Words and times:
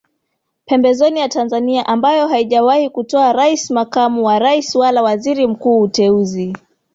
pembezoni 0.65 1.19
ya 1.19 1.29
Tanzania 1.29 1.85
ambayo 1.87 2.27
haijawahi 2.27 2.89
kutoa 2.89 3.33
Rais 3.33 3.71
Makamu 3.71 4.25
wa 4.25 4.39
Rais 4.39 4.75
wala 4.75 5.01
Waziri 5.03 5.47
Mkuu 5.47 5.81
Uteuzi 5.81 6.53